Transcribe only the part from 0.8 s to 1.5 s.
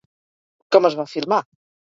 es va filmar?